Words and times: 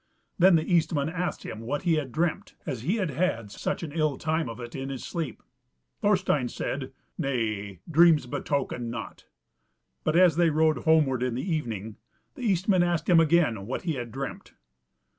Then 0.39 0.55
the 0.55 0.63
Eastman 0.63 1.09
asked 1.09 1.43
him 1.45 1.59
what 1.59 1.83
he 1.83 1.93
had 1.93 2.11
dreamt, 2.11 2.55
as 2.65 2.81
he 2.81 2.95
had 2.95 3.11
had 3.11 3.51
such 3.51 3.83
an 3.83 3.91
ill 3.91 4.17
time 4.17 4.49
of 4.49 4.59
it 4.59 4.73
in 4.75 4.89
his 4.89 5.03
sleep. 5.03 5.43
Thorstein 6.01 6.49
said, 6.49 6.91
"Nay, 7.19 7.81
dreams 7.87 8.25
betoken 8.25 8.89
nought." 8.89 9.27
But 10.03 10.15
as 10.15 10.37
they 10.37 10.49
rode 10.49 10.85
homeward 10.85 11.21
in 11.21 11.35
the 11.35 11.47
evening, 11.47 11.97
the 12.33 12.41
Eastman 12.41 12.81
asked 12.81 13.07
him 13.09 13.19
again 13.19 13.67
what 13.67 13.83
he 13.83 13.93
had 13.93 14.11
dreamt. 14.11 14.53